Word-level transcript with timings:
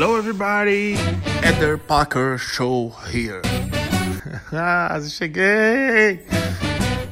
Hello 0.00 0.16
everybody, 0.16 0.94
Eder 1.42 1.76
Parker 1.76 2.38
Show 2.38 2.94
here. 3.12 3.42
ah, 4.52 4.96
cheguei! 5.00 6.24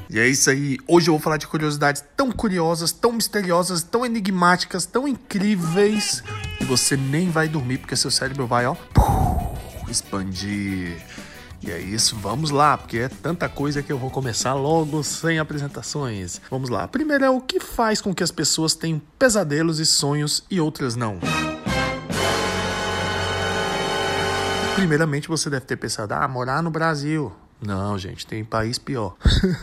E 0.08 0.20
é 0.20 0.28
isso 0.28 0.48
aí. 0.48 0.78
Hoje 0.86 1.08
eu 1.08 1.14
vou 1.14 1.20
falar 1.20 1.36
de 1.36 1.48
curiosidades 1.48 2.04
tão 2.16 2.30
curiosas, 2.30 2.92
tão 2.92 3.10
misteriosas, 3.10 3.82
tão 3.82 4.06
enigmáticas, 4.06 4.86
tão 4.86 5.08
incríveis 5.08 6.22
que 6.58 6.64
você 6.64 6.96
nem 6.96 7.28
vai 7.28 7.48
dormir 7.48 7.78
porque 7.78 7.96
seu 7.96 8.08
cérebro 8.08 8.46
vai, 8.46 8.66
ó, 8.66 8.76
expandir. 9.88 10.96
E 11.60 11.72
é 11.72 11.80
isso, 11.80 12.14
vamos 12.14 12.52
lá, 12.52 12.78
porque 12.78 12.98
é 12.98 13.08
tanta 13.08 13.48
coisa 13.48 13.82
que 13.82 13.92
eu 13.92 13.98
vou 13.98 14.10
começar 14.10 14.54
logo 14.54 15.02
sem 15.02 15.40
apresentações. 15.40 16.40
Vamos 16.48 16.70
lá. 16.70 16.86
Primeiro 16.86 17.24
é 17.24 17.30
o 17.30 17.40
que 17.40 17.58
faz 17.58 18.00
com 18.00 18.14
que 18.14 18.22
as 18.22 18.30
pessoas 18.30 18.76
tenham 18.76 19.02
pesadelos 19.18 19.80
e 19.80 19.86
sonhos 19.86 20.44
e 20.48 20.60
outras 20.60 20.94
não. 20.94 21.18
Primeiramente, 24.76 25.26
você 25.26 25.48
deve 25.48 25.64
ter 25.64 25.76
pensado, 25.76 26.12
ah, 26.12 26.28
morar 26.28 26.62
no 26.62 26.70
Brasil. 26.70 27.32
Não, 27.62 27.98
gente, 27.98 28.26
tem 28.26 28.44
país 28.44 28.78
pior. 28.78 29.16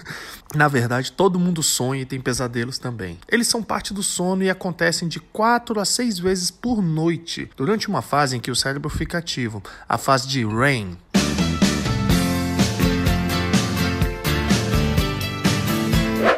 Na 0.56 0.68
verdade, 0.68 1.12
todo 1.12 1.40
mundo 1.40 1.62
sonha 1.62 2.02
e 2.02 2.06
tem 2.06 2.20
pesadelos 2.20 2.80
também. 2.80 3.20
Eles 3.30 3.48
são 3.48 3.62
parte 3.62 3.94
do 3.94 4.02
sono 4.02 4.42
e 4.42 4.50
acontecem 4.50 5.08
de 5.08 5.20
4 5.20 5.80
a 5.80 5.86
6 5.86 6.18
vezes 6.18 6.50
por 6.50 6.82
noite, 6.82 7.48
durante 7.56 7.88
uma 7.88 8.02
fase 8.02 8.36
em 8.36 8.40
que 8.40 8.50
o 8.50 8.56
cérebro 8.56 8.90
fica 8.90 9.20
ativo, 9.20 9.62
a 9.88 10.00
fase 10.00 10.28
de 10.28 10.44
REM. 10.44 10.98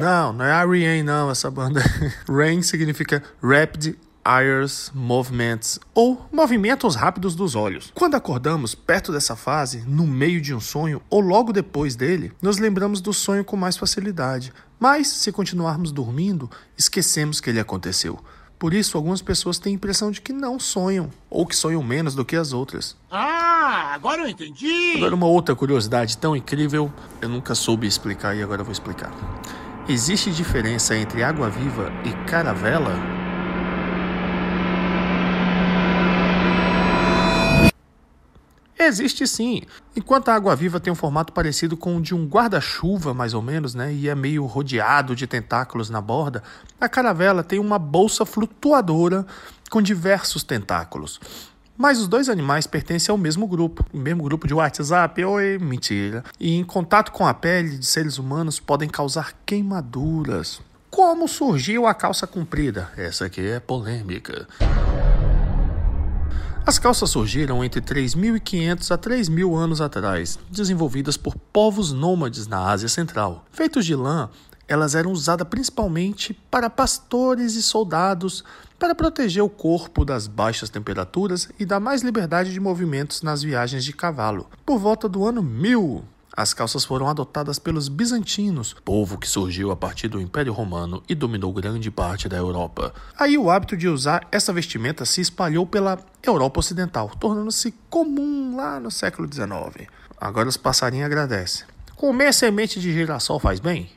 Não, 0.02 0.34
não 0.34 0.44
é 0.44 0.52
R.E.M. 0.52 1.02
não, 1.02 1.32
essa 1.32 1.50
banda. 1.50 1.82
REM 2.28 2.62
significa 2.62 3.24
Rapid 3.42 3.96
Eyes 4.28 4.92
Movements, 4.92 5.80
ou 5.94 6.26
movimentos 6.32 6.96
rápidos 6.96 7.36
dos 7.36 7.54
olhos. 7.54 7.92
Quando 7.94 8.16
acordamos 8.16 8.74
perto 8.74 9.12
dessa 9.12 9.36
fase, 9.36 9.84
no 9.86 10.08
meio 10.08 10.42
de 10.42 10.52
um 10.52 10.60
sonho 10.60 11.00
ou 11.12 11.20
logo 11.20 11.54
depois 11.54 11.96
dele, 11.96 12.32
nos 12.42 12.58
lembramos 12.58 13.02
do 13.02 13.14
sonho 13.14 13.46
com 13.46 13.56
mais 13.56 13.78
facilidade. 13.78 14.52
Mas, 14.80 15.08
se 15.08 15.32
continuarmos 15.32 15.92
dormindo, 15.92 16.50
esquecemos 16.76 17.40
que 17.40 17.52
ele 17.52 17.60
aconteceu. 17.60 18.20
Por 18.58 18.74
isso, 18.74 18.98
algumas 18.98 19.22
pessoas 19.22 19.60
têm 19.60 19.74
a 19.74 19.76
impressão 19.76 20.10
de 20.10 20.20
que 20.20 20.34
não 20.34 20.60
sonham, 20.60 21.12
ou 21.30 21.46
que 21.46 21.56
sonham 21.56 21.84
menos 21.84 22.16
do 22.16 22.26
que 22.26 22.36
as 22.36 22.52
outras. 22.52 22.98
Ah, 23.12 23.92
agora 23.94 24.24
eu 24.24 24.28
entendi! 24.28 24.94
Agora, 24.98 25.14
uma 25.14 25.28
outra 25.28 25.56
curiosidade 25.56 26.18
tão 26.18 26.36
incrível, 26.36 26.92
eu 27.22 27.30
nunca 27.30 27.54
soube 27.54 27.86
explicar 27.86 28.36
e 28.36 28.42
agora 28.42 28.64
vou 28.64 28.72
explicar. 28.72 29.12
Existe 29.88 30.32
diferença 30.32 30.96
entre 30.96 31.22
água 31.22 31.48
viva 31.48 31.92
e 32.04 32.12
caravela? 32.28 33.15
Existe 38.86 39.26
sim. 39.26 39.64
Enquanto 39.96 40.30
a 40.30 40.36
água-viva 40.36 40.80
tem 40.80 40.94
um 40.94 40.96
formato 40.96 41.34
parecido 41.34 41.76
com 41.76 41.98
o 41.98 42.02
de 42.02 42.14
um 42.14 42.28
guarda-chuva, 42.28 43.14
mais 43.14 43.34
ou 43.34 43.42
menos, 43.42 43.74
né, 43.74 43.92
e 43.94 44.08
é 44.08 44.14
meio 44.14 44.46
rodeado 44.46 45.16
de 45.16 45.26
tentáculos 45.26 45.90
na 45.90 46.00
borda, 46.00 46.44
a 46.80 46.88
caravela 46.88 47.44
tem 47.44 47.58
uma 47.60 47.80
bolsa 47.80 48.26
flutuadora 48.26 49.26
com 49.70 49.82
diversos 49.82 50.44
tentáculos. 50.44 51.20
Mas 51.78 52.00
os 52.00 52.08
dois 52.08 52.30
animais 52.30 52.66
pertencem 52.66 53.12
ao 53.12 53.18
mesmo 53.18 53.48
grupo, 53.48 53.86
o 53.92 53.98
mesmo 53.98 54.24
grupo 54.24 54.48
de 54.48 54.54
WhatsApp. 54.54 55.26
Oi, 55.26 55.58
mentira. 55.60 56.24
E 56.40 56.56
em 56.56 56.64
contato 56.64 57.12
com 57.12 57.28
a 57.28 57.34
pele 57.34 57.78
de 57.78 57.86
seres 57.86 58.18
humanos 58.18 58.60
podem 58.60 58.88
causar 58.88 59.34
queimaduras. 59.46 60.62
Como 60.90 61.28
surgiu 61.28 61.86
a 61.86 61.94
calça 61.94 62.26
comprida? 62.26 62.90
Essa 62.96 63.26
aqui 63.26 63.46
é 63.46 63.60
polêmica. 63.60 64.48
As 66.68 66.80
calças 66.80 67.12
surgiram 67.12 67.64
entre 67.64 67.80
3.500 67.80 68.90
a 68.90 68.98
3.000 68.98 69.56
anos 69.56 69.82
atrás, 69.82 70.40
desenvolvidas 70.50 71.16
por 71.16 71.36
povos 71.36 71.92
nômades 71.92 72.48
na 72.48 72.72
Ásia 72.72 72.90
Central. 72.90 73.46
Feitos 73.52 73.86
de 73.86 73.94
lã, 73.96 74.32
elas 74.68 74.96
eram 74.96 75.12
usadas 75.12 75.48
principalmente 75.48 76.34
para 76.50 76.68
pastores 76.68 77.54
e 77.54 77.62
soldados 77.62 78.44
para 78.80 78.96
proteger 78.96 79.44
o 79.44 79.50
corpo 79.50 80.04
das 80.04 80.26
baixas 80.26 80.72
temperaturas 80.72 81.50
e 81.60 81.68
dar 81.68 81.80
mais 81.80 82.02
liberdade 82.02 82.52
de 82.52 82.60
movimentos 82.60 83.22
nas 83.22 83.44
viagens 83.44 83.86
de 83.86 83.94
cavalo. 83.94 84.50
Por 84.66 84.80
volta 84.80 85.08
do 85.08 85.24
ano 85.24 85.44
1000, 85.44 86.04
as 86.36 86.54
calças 86.54 86.84
foram 86.84 87.08
adotadas 87.08 87.58
pelos 87.58 87.88
bizantinos, 87.88 88.76
povo 88.84 89.18
que 89.18 89.28
surgiu 89.28 89.72
a 89.72 89.76
partir 89.76 90.08
do 90.08 90.20
Império 90.20 90.52
Romano 90.52 91.02
e 91.08 91.16
dominou 91.16 91.54
grande 91.54 91.90
parte 91.90 92.28
da 92.28 92.36
Europa. 92.36 92.94
Aí 93.18 93.38
o 93.38 93.50
hábito 93.50 93.78
de 93.78 93.88
usar 93.88 94.28
essa 94.32 94.52
vestimenta 94.52 95.06
se 95.06 95.22
espalhou 95.22 95.66
pela 95.66 95.98
Europa 96.22 96.60
Ocidental, 96.60 97.10
tornando-se 97.20 97.74
comum 97.90 98.58
lá 98.58 98.80
no 98.80 98.92
século 98.92 99.32
XIX. 99.32 99.88
Agora 100.20 100.50
os 100.50 100.58
passarinhos 100.58 101.06
agradecem. 101.06 101.66
Comer 101.96 102.34
semente 102.34 102.80
de 102.80 102.92
girassol 102.92 103.40
faz 103.40 103.60
bem? 103.60 103.90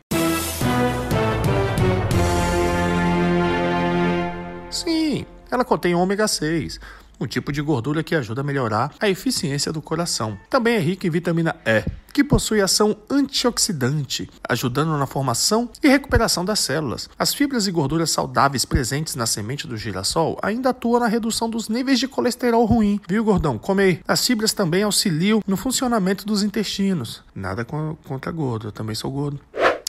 Sim, 4.71 5.27
ela 5.51 5.65
contém 5.65 5.95
ômega 5.95 6.29
6, 6.29 6.79
um 7.21 7.27
tipo 7.27 7.53
de 7.53 7.61
gordura 7.63 8.03
que 8.03 8.15
ajuda 8.15 8.41
a 8.41 8.45
melhorar 8.45 8.95
a 9.01 9.09
eficiência 9.09 9.73
do 9.73 9.83
coração. 9.83 10.39
Também 10.49 10.77
é 10.77 10.79
rica 10.79 11.07
em 11.07 11.11
vitamina 11.11 11.57
E, 11.65 11.85
que 12.13 12.25
possui 12.25 12.61
ação 12.61 12.97
antioxidante, 13.11 14.29
ajudando 14.49 14.97
na 14.97 15.07
formação 15.07 15.69
e 15.83 15.89
recuperação 15.89 16.45
das 16.45 16.61
células. 16.61 17.09
As 17.19 17.35
fibras 17.35 17.67
e 17.67 17.71
gorduras 17.71 18.11
saudáveis 18.11 18.65
presentes 18.65 19.15
na 19.15 19.27
semente 19.27 19.67
do 19.67 19.77
girassol 19.77 20.39
ainda 20.43 20.71
atuam 20.71 21.01
na 21.01 21.07
redução 21.07 21.49
dos 21.49 21.69
níveis 21.69 21.99
de 21.99 22.09
colesterol 22.09 22.65
ruim. 22.65 23.01
Viu, 23.09 23.25
gordão? 23.25 23.59
Come 23.59 23.83
aí. 23.83 24.01
As 24.07 24.27
fibras 24.27 24.53
também 24.53 24.83
auxiliam 24.83 25.43
no 25.47 25.57
funcionamento 25.57 26.27
dos 26.27 26.43
intestinos. 26.43 27.23
Nada 27.35 27.65
contra 27.65 28.33
gordo, 28.33 28.69
eu 28.69 28.73
também 28.73 28.95
sou 28.95 29.11
gordo. 29.11 29.41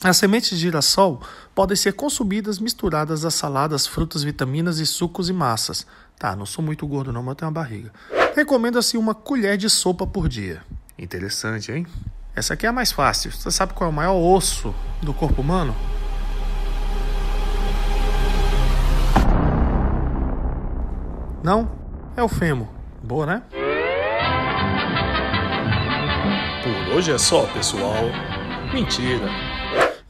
As 0.02 0.16
sementes 0.16 0.48
de 0.48 0.56
girassol 0.56 1.20
podem 1.54 1.76
ser 1.76 1.92
consumidas 1.92 2.58
misturadas 2.58 3.22
a 3.26 3.30
saladas, 3.30 3.86
frutas, 3.86 4.22
vitaminas 4.22 4.78
e 4.78 4.86
sucos 4.86 5.28
e 5.28 5.32
massas. 5.32 5.86
Tá, 6.18 6.34
não 6.34 6.46
sou 6.46 6.64
muito 6.64 6.86
gordo 6.86 7.12
não, 7.12 7.22
mas 7.22 7.36
tenho 7.36 7.50
uma 7.50 7.60
barriga. 7.60 7.92
Recomenda-se 8.34 8.96
uma 8.96 9.14
colher 9.14 9.58
de 9.58 9.68
sopa 9.68 10.06
por 10.06 10.26
dia. 10.26 10.62
Interessante, 10.98 11.70
hein? 11.70 11.86
Essa 12.34 12.54
aqui 12.54 12.64
é 12.64 12.70
a 12.70 12.72
mais 12.72 12.90
fácil. 12.90 13.30
Você 13.30 13.50
sabe 13.50 13.74
qual 13.74 13.90
é 13.90 13.92
o 13.92 13.94
maior 13.94 14.16
osso 14.16 14.74
do 15.02 15.12
corpo 15.12 15.42
humano? 15.42 15.76
Não? 21.44 21.70
É 22.16 22.22
o 22.22 22.28
fêmur. 22.28 22.68
Boa, 23.02 23.26
né? 23.26 23.42
Por 26.62 26.96
hoje 26.96 27.12
é 27.12 27.18
só, 27.18 27.44
pessoal. 27.48 28.04
Mentira. 28.72 29.49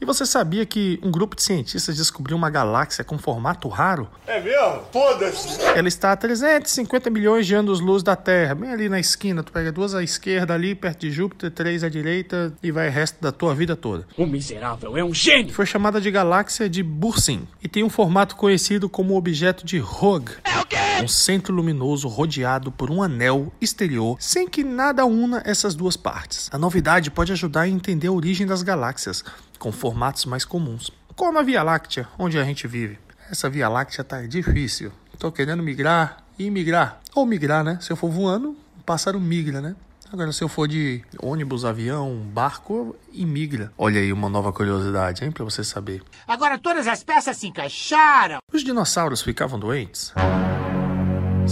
E 0.01 0.05
você 0.05 0.25
sabia 0.25 0.65
que 0.65 0.99
um 1.03 1.11
grupo 1.11 1.35
de 1.35 1.43
cientistas 1.43 1.95
descobriu 1.95 2.35
uma 2.35 2.49
galáxia 2.49 3.03
com 3.03 3.19
formato 3.19 3.67
raro? 3.67 4.09
É 4.25 4.41
mesmo? 4.41 4.81
Foda-se! 4.91 5.61
Ela 5.61 5.87
está 5.87 6.11
a 6.11 6.17
350 6.17 7.11
milhões 7.11 7.45
de 7.45 7.53
anos-luz 7.53 8.01
da 8.01 8.15
Terra, 8.15 8.55
bem 8.55 8.71
ali 8.71 8.89
na 8.89 8.99
esquina. 8.99 9.43
Tu 9.43 9.51
pega 9.51 9.71
duas 9.71 9.93
à 9.93 10.01
esquerda 10.01 10.55
ali, 10.55 10.73
perto 10.73 11.01
de 11.01 11.11
Júpiter, 11.11 11.51
três 11.51 11.83
à 11.83 11.89
direita 11.89 12.51
e 12.63 12.71
vai 12.71 12.89
o 12.89 12.91
resto 12.91 13.21
da 13.21 13.31
tua 13.31 13.53
vida 13.53 13.75
toda. 13.75 14.07
O 14.17 14.25
miserável 14.25 14.97
é 14.97 15.03
um 15.03 15.13
gênio! 15.13 15.53
Foi 15.53 15.67
chamada 15.67 16.01
de 16.01 16.09
galáxia 16.09 16.67
de 16.67 16.81
Bursin 16.81 17.47
e 17.63 17.67
tem 17.67 17.83
um 17.83 17.89
formato 17.89 18.35
conhecido 18.35 18.89
como 18.89 19.15
objeto 19.15 19.63
de 19.63 19.79
Hogg. 19.79 20.31
É 20.43 20.59
o 20.59 20.65
quê? 20.65 20.90
Um 21.03 21.07
centro 21.07 21.53
luminoso 21.53 22.07
rodeado 22.07 22.71
por 22.71 22.91
um 22.91 23.01
anel 23.01 23.51
exterior, 23.59 24.17
sem 24.19 24.47
que 24.47 24.63
nada 24.63 25.05
una 25.05 25.41
essas 25.45 25.73
duas 25.73 25.97
partes. 25.97 26.49
A 26.51 26.57
novidade 26.57 27.09
pode 27.09 27.31
ajudar 27.31 27.61
a 27.61 27.69
entender 27.69 28.07
a 28.07 28.11
origem 28.11 28.45
das 28.45 28.61
galáxias, 28.61 29.23
com 29.57 29.71
formatos 29.71 30.25
mais 30.25 30.45
comuns, 30.45 30.91
como 31.15 31.39
a 31.39 31.43
Via 31.43 31.63
Láctea, 31.63 32.07
onde 32.17 32.37
a 32.37 32.43
gente 32.43 32.67
vive. 32.67 32.99
Essa 33.29 33.49
Via 33.49 33.69
Láctea 33.69 34.03
tá 34.03 34.21
difícil. 34.21 34.91
Tô 35.17 35.31
querendo 35.31 35.63
migrar 35.63 36.23
e 36.37 36.49
migrar. 36.49 36.99
Ou 37.13 37.25
migrar, 37.25 37.63
né? 37.63 37.77
Se 37.81 37.91
eu 37.91 37.95
for 37.95 38.09
voando, 38.09 38.57
o 38.79 38.83
pássaro 38.83 39.19
migra, 39.19 39.61
né? 39.61 39.75
Agora, 40.11 40.33
se 40.33 40.43
eu 40.43 40.49
for 40.49 40.67
de 40.67 41.01
ônibus, 41.21 41.63
avião, 41.63 42.13
barco, 42.33 42.93
imigra. 43.13 43.71
Olha 43.77 44.01
aí 44.01 44.11
uma 44.11 44.27
nova 44.27 44.51
curiosidade, 44.51 45.23
hein, 45.23 45.31
pra 45.31 45.45
você 45.45 45.63
saber. 45.63 46.03
Agora 46.27 46.59
todas 46.59 46.85
as 46.85 47.01
peças 47.01 47.37
se 47.37 47.47
encaixaram. 47.47 48.39
Os 48.51 48.61
dinossauros 48.61 49.21
ficavam 49.21 49.57
doentes? 49.57 50.13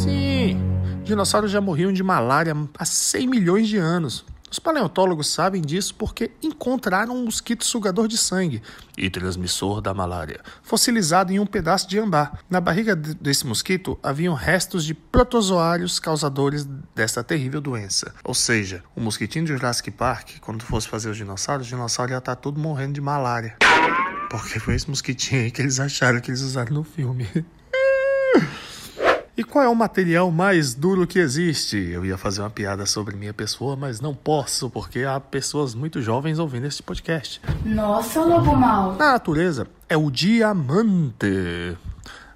Sim, 0.04 0.58
dinossauros 1.04 1.52
já 1.52 1.60
morriam 1.60 1.92
de 1.92 2.02
malária 2.02 2.56
há 2.78 2.86
100 2.86 3.28
milhões 3.28 3.68
de 3.68 3.76
anos. 3.76 4.26
Os 4.50 4.58
paleontólogos 4.58 5.28
sabem 5.28 5.62
disso 5.62 5.94
porque 5.96 6.32
encontraram 6.42 7.14
um 7.14 7.26
mosquito 7.26 7.66
sugador 7.66 8.08
de 8.08 8.18
sangue 8.18 8.64
e 8.98 9.10
transmissor 9.10 9.82
da 9.82 9.94
malária, 9.94 10.40
fossilizado 10.64 11.34
em 11.34 11.40
um 11.40 11.46
pedaço 11.46 11.88
de 11.90 12.00
ambá. 12.00 12.32
Na 12.50 12.62
barriga 12.62 12.96
desse 12.96 13.46
mosquito 13.46 14.00
haviam 14.02 14.34
restos 14.34 14.86
de 14.86 14.94
protozoários 14.94 16.00
causadores 16.00 16.66
dessa 16.96 17.22
terrível 17.22 17.60
doença. 17.60 18.16
Ou 18.24 18.34
seja, 18.34 18.82
o 18.96 19.02
mosquitinho 19.02 19.44
de 19.44 19.52
Jurassic 19.52 19.92
Park, 19.92 20.40
quando 20.40 20.64
fosse 20.64 20.88
fazer 20.88 21.10
os 21.10 21.18
dinossauros, 21.18 21.66
os 21.68 21.70
dinossauros 21.70 22.12
iam 22.12 22.20
estar 22.20 22.38
tudo 22.38 22.58
morrendo 22.58 22.94
de 22.94 23.02
malária. 23.02 23.58
Porque 24.32 24.62
foi 24.62 24.76
esse 24.76 24.90
mosquitinho 24.90 25.42
aí 25.42 25.52
que 25.52 25.62
eles 25.62 25.78
acharam 25.78 26.22
que 26.22 26.32
eles 26.32 26.42
usaram 26.42 26.74
no 26.74 26.86
filme. 26.86 27.28
E 29.40 29.44
qual 29.46 29.64
é 29.64 29.70
o 29.70 29.74
material 29.74 30.30
mais 30.32 30.74
duro 30.74 31.08
que 31.08 31.18
existe? 31.18 31.78
Eu 31.78 32.06
ia 32.06 32.18
fazer 32.18 32.42
uma 32.42 32.50
piada 32.50 32.86
sobre 32.86 33.16
minha 33.16 33.34
pessoa, 33.34 33.74
mas 33.74 34.02
não 34.02 34.14
posso, 34.14 34.70
porque 34.70 35.06
há 35.06 35.18
pessoas 35.18 35.74
muito 35.74 36.02
jovens 36.02 36.40
ouvindo 36.40 36.68
este 36.68 36.84
podcast. 36.84 37.42
Nossa, 37.64 38.20
lobo 38.20 38.54
mal. 38.54 38.96
Na 38.96 39.14
natureza, 39.14 39.66
é 39.88 39.96
o 39.96 40.12
diamante. 40.12 41.78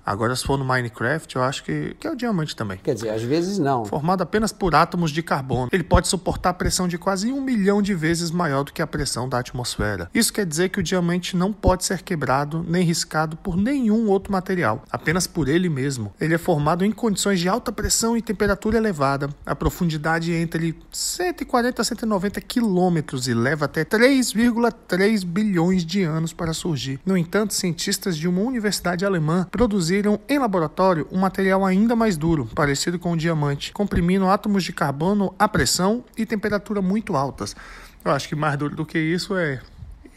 Agora, 0.06 0.36
se 0.36 0.44
for 0.44 0.58
no 0.58 0.66
Minecraft, 0.66 1.36
eu 1.36 1.44
acho 1.44 1.64
que, 1.64 1.96
que 1.98 2.06
é 2.06 2.12
o 2.12 2.16
diamante 2.16 2.56
também. 2.56 2.78
Quer 2.84 2.94
dizer, 2.94 3.10
às 3.10 3.24
vezes 3.24 3.58
não. 3.58 3.86
Formado 3.86 4.22
apenas 4.22 4.52
por 4.52 4.76
átomos 4.76 5.12
de 5.12 5.24
carbono, 5.24 5.70
ele 5.72 5.84
pode 5.84 6.08
suportar 6.10 6.50
a 6.50 6.54
pressão 6.54 6.88
de 6.88 6.98
quase 6.98 7.32
um 7.32 7.42
milhão 7.42 7.82
de 7.82 7.94
vezes 7.94 8.30
maior 8.30 8.64
do 8.64 8.74
que 8.74 8.82
a 8.82 8.88
pressão 8.88 9.30
da 9.30 9.40
atmosfera. 9.40 10.10
Isso 10.14 10.34
quer 10.34 10.46
dizer 10.46 10.70
que 10.70 10.80
o 10.80 10.84
diamante 10.84 11.38
não 11.38 11.54
pode 11.54 11.86
ser 11.86 12.02
quebrado 12.02 12.66
nem 12.68 12.84
riscado 12.84 13.38
por 13.38 13.56
nenhum 13.56 14.10
outro 14.10 14.32
material, 14.32 14.84
apenas 14.92 15.26
por 15.26 15.48
ele 15.48 15.70
mesmo. 15.70 16.14
Ele 16.20 16.34
é 16.34 16.38
formado 16.38 16.84
em 16.84 16.92
condições 16.92 17.40
de 17.40 17.48
alta 17.48 17.72
pressão 17.72 18.18
e 18.18 18.22
temperatura 18.22 18.78
elevada. 18.78 19.30
A 19.46 19.56
profundidade 19.56 20.34
é 20.34 20.42
entre 20.42 20.78
140 20.92 21.82
a 21.82 21.86
190 21.86 22.42
quilômetros 22.42 23.28
e 23.28 23.34
leva 23.34 23.66
até 23.66 23.86
3,3 23.86 25.24
bilhões 25.26 25.86
de 25.86 26.04
anos 26.04 26.34
para 26.34 26.54
surgir. 26.54 27.00
No 27.06 27.18
entanto, 27.18 27.54
cientistas 27.54 28.18
de 28.18 28.28
uma 28.28 28.42
universidade 28.42 29.06
alemã 29.06 29.48
produziram 29.50 29.93
em 30.28 30.40
laboratório 30.40 31.08
um 31.12 31.20
material 31.20 31.66
ainda 31.66 31.96
mais 31.96 32.18
duro, 32.18 32.50
parecido 32.56 32.98
com 32.98 33.12
o 33.12 33.18
diamante, 33.18 33.72
comprimindo 33.72 34.28
átomos 34.28 34.64
de 34.64 34.74
carbono 34.74 35.34
a 35.38 35.48
pressão 35.48 36.04
e 36.18 36.26
temperatura 36.26 36.82
muito 36.82 37.16
altas. 37.16 37.56
Eu 38.04 38.12
acho 38.12 38.28
que 38.28 38.36
mais 38.36 38.58
duro 38.58 38.76
do 38.76 38.86
que 38.86 38.98
isso 38.98 39.36
é 39.36 39.60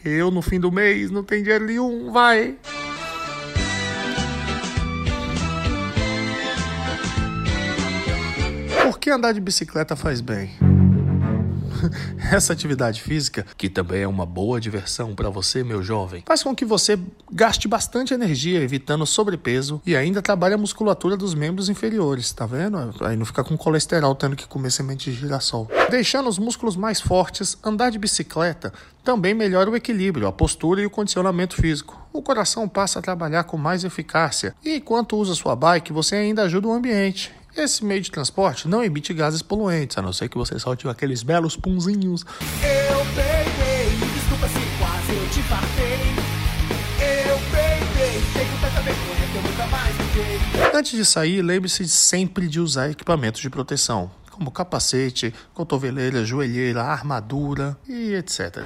eu 0.05 0.31
no 0.31 0.41
fim 0.41 0.59
do 0.59 0.71
mês 0.71 1.11
não 1.11 1.23
tenho 1.23 1.43
dinheiro 1.43 1.65
nenhum, 1.65 2.11
vai. 2.11 2.55
Por 8.83 8.99
que 8.99 9.09
andar 9.09 9.33
de 9.33 9.41
bicicleta 9.41 9.95
faz 9.95 10.21
bem? 10.21 10.66
Essa 12.31 12.53
atividade 12.53 13.01
física, 13.01 13.45
que 13.57 13.69
também 13.69 14.01
é 14.01 14.07
uma 14.07 14.25
boa 14.25 14.59
diversão 14.59 15.15
para 15.15 15.29
você, 15.29 15.63
meu 15.63 15.81
jovem, 15.81 16.23
faz 16.25 16.43
com 16.43 16.55
que 16.55 16.65
você 16.65 16.99
gaste 17.31 17.67
bastante 17.67 18.13
energia 18.13 18.61
evitando 18.61 19.05
sobrepeso 19.05 19.81
e 19.85 19.95
ainda 19.95 20.21
trabalhe 20.21 20.53
a 20.53 20.57
musculatura 20.57 21.15
dos 21.17 21.33
membros 21.33 21.69
inferiores, 21.69 22.31
tá 22.31 22.45
vendo? 22.45 22.77
Aí 23.01 23.15
não 23.15 23.25
fica 23.25 23.43
com 23.43 23.57
colesterol 23.57 24.15
tendo 24.15 24.35
que 24.35 24.47
comer 24.47 24.71
semente 24.71 25.11
de 25.11 25.17
girassol. 25.17 25.69
Deixando 25.89 26.29
os 26.29 26.39
músculos 26.39 26.75
mais 26.75 26.99
fortes, 26.99 27.57
andar 27.63 27.89
de 27.89 27.99
bicicleta 27.99 28.73
também 29.03 29.33
melhora 29.33 29.69
o 29.69 29.75
equilíbrio, 29.75 30.27
a 30.27 30.33
postura 30.33 30.81
e 30.81 30.85
o 30.85 30.89
condicionamento 30.89 31.55
físico. 31.55 31.97
O 32.11 32.21
coração 32.21 32.67
passa 32.67 32.99
a 32.99 33.01
trabalhar 33.01 33.45
com 33.45 33.55
mais 33.55 33.85
eficácia 33.85 34.53
e 34.61 34.75
enquanto 34.75 35.15
usa 35.15 35.33
sua 35.33 35.55
bike, 35.55 35.93
você 35.93 36.15
ainda 36.15 36.43
ajuda 36.43 36.67
o 36.67 36.73
ambiente. 36.73 37.33
Esse 37.57 37.83
meio 37.83 37.99
de 37.99 38.11
transporte 38.11 38.67
não 38.67 38.83
emite 38.83 39.11
gases 39.15 39.41
poluentes, 39.41 39.97
a 39.97 40.01
não 40.01 40.13
ser 40.13 40.29
que 40.29 40.37
você 40.37 40.59
solte 40.59 40.87
aqueles 40.87 41.23
belos 41.23 41.57
punzinhos. 41.57 42.23
Eu 42.61 42.99
peguei, 43.15 43.97
desculpa 44.13 44.47
se 44.47 44.59
quase 44.77 45.11
eu 45.11 45.29
te 45.31 45.41
fartei. 45.41 45.97
Eu 46.99 47.39
peguei, 47.49 48.21
tenho 48.31 48.61
tanta 48.61 48.81
vergonha 48.81 49.27
que 49.31 49.37
eu 49.37 49.41
nunca 49.41 49.65
mais 49.67 49.95
fiquei. 49.95 50.69
Antes 50.71 50.91
de 50.91 51.03
sair, 51.03 51.41
lembre-se 51.41 51.87
sempre 51.89 52.47
de 52.47 52.59
usar 52.59 52.91
equipamentos 52.91 53.41
de 53.41 53.49
proteção, 53.49 54.11
como 54.29 54.51
capacete, 54.51 55.33
cotoveleira, 55.55 56.23
joelheira, 56.23 56.83
armadura 56.83 57.75
e 57.89 58.13
etc. 58.13 58.63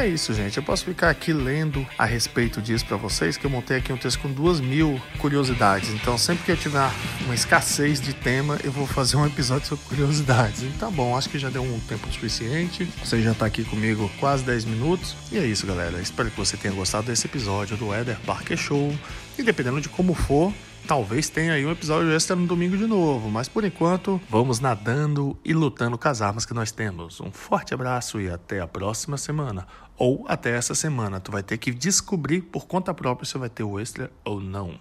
É 0.00 0.08
isso, 0.08 0.32
gente. 0.32 0.56
Eu 0.56 0.62
posso 0.62 0.86
ficar 0.86 1.10
aqui 1.10 1.30
lendo 1.30 1.86
a 1.98 2.06
respeito 2.06 2.62
disso 2.62 2.86
para 2.86 2.96
vocês, 2.96 3.36
que 3.36 3.44
eu 3.44 3.50
montei 3.50 3.76
aqui 3.76 3.92
um 3.92 3.98
texto 3.98 4.18
com 4.20 4.32
duas 4.32 4.58
mil 4.58 4.98
curiosidades. 5.18 5.90
Então, 5.90 6.16
sempre 6.16 6.42
que 6.42 6.52
eu 6.52 6.56
tiver 6.56 6.90
uma 7.26 7.34
escassez 7.34 8.00
de 8.00 8.14
tema, 8.14 8.58
eu 8.64 8.72
vou 8.72 8.86
fazer 8.86 9.18
um 9.18 9.26
episódio 9.26 9.68
sobre 9.68 9.84
curiosidades. 9.84 10.62
Então, 10.62 10.90
bom, 10.90 11.14
acho 11.14 11.28
que 11.28 11.38
já 11.38 11.50
deu 11.50 11.62
um 11.62 11.78
tempo 11.80 12.10
suficiente. 12.10 12.86
Você 13.04 13.20
já 13.20 13.34
tá 13.34 13.44
aqui 13.44 13.62
comigo 13.62 14.10
quase 14.18 14.42
10 14.42 14.64
minutos. 14.64 15.14
E 15.30 15.36
é 15.36 15.44
isso, 15.44 15.66
galera. 15.66 16.00
Espero 16.00 16.30
que 16.30 16.36
você 16.38 16.56
tenha 16.56 16.72
gostado 16.72 17.08
desse 17.08 17.26
episódio 17.26 17.76
do 17.76 17.94
Eder 17.94 18.18
Parker 18.20 18.56
Show. 18.56 18.98
E 19.38 19.42
dependendo 19.42 19.82
de 19.82 19.90
como 19.90 20.14
for, 20.14 20.50
Talvez 20.86 21.28
tenha 21.28 21.52
aí 21.52 21.64
um 21.64 21.70
episódio 21.70 22.10
extra 22.10 22.34
no 22.34 22.46
domingo 22.46 22.76
de 22.76 22.86
novo, 22.86 23.30
mas 23.30 23.48
por 23.48 23.64
enquanto, 23.64 24.20
vamos 24.28 24.58
nadando 24.58 25.38
e 25.44 25.52
lutando 25.52 25.96
com 25.96 26.08
as 26.08 26.20
armas 26.20 26.44
que 26.44 26.52
nós 26.52 26.72
temos. 26.72 27.20
Um 27.20 27.30
forte 27.30 27.72
abraço 27.72 28.20
e 28.20 28.28
até 28.28 28.60
a 28.60 28.66
próxima 28.66 29.16
semana. 29.16 29.66
Ou 30.00 30.24
até 30.26 30.56
essa 30.56 30.74
semana. 30.74 31.20
Tu 31.20 31.30
vai 31.30 31.42
ter 31.42 31.58
que 31.58 31.70
descobrir 31.70 32.40
por 32.40 32.66
conta 32.66 32.94
própria 32.94 33.26
se 33.26 33.36
vai 33.36 33.50
ter 33.50 33.64
o 33.64 33.78
extra 33.78 34.10
ou 34.24 34.40
não. 34.40 34.80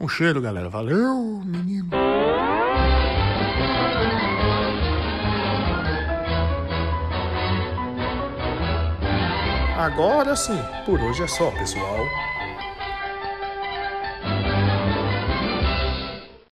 Um 0.00 0.08
cheiro, 0.08 0.40
galera. 0.40 0.68
Valeu, 0.68 1.40
menino. 1.44 1.90
Agora 9.78 10.34
sim, 10.34 10.58
por 10.84 11.00
hoje 11.00 11.22
é 11.22 11.28
só, 11.28 11.52
pessoal. 11.52 12.04